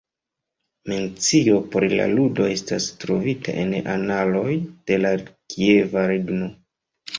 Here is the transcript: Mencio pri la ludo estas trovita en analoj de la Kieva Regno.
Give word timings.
Mencio 0.91 1.59
pri 1.75 1.89
la 1.99 2.07
ludo 2.13 2.47
estas 2.55 2.89
trovita 3.05 3.55
en 3.65 3.77
analoj 3.99 4.57
de 4.93 5.01
la 5.05 5.15
Kieva 5.29 6.11
Regno. 6.17 6.53